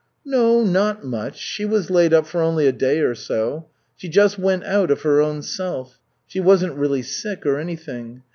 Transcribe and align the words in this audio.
"No, 0.25 0.63
not 0.63 1.03
much, 1.05 1.37
she 1.37 1.63
was 1.63 1.91
laid 1.91 2.11
up 2.11 2.25
for 2.25 2.41
only 2.41 2.65
a 2.65 2.71
day 2.71 3.01
or 3.01 3.13
so. 3.13 3.67
She 3.95 4.09
just 4.09 4.39
went 4.39 4.63
out, 4.63 4.89
of 4.89 5.03
her 5.03 5.21
own 5.21 5.43
self. 5.43 5.99
She 6.25 6.39
wasn't 6.39 6.73
really 6.73 7.03
sick 7.03 7.45
or 7.45 7.59
anything. 7.59 8.23